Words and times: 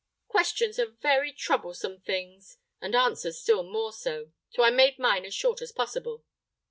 Questions 0.27 0.79
are 0.79 0.87
very 0.89 1.31
troublesome 1.31 1.99
things, 1.99 2.57
and 2.81 2.95
answers 2.95 3.37
still 3.39 3.61
more 3.61 3.93
so; 3.93 4.31
so 4.49 4.63
I 4.63 4.71
made 4.71 4.97
mine 4.97 5.25
as 5.25 5.35
short 5.35 5.61
as 5.61 5.71
possible." 5.71 6.25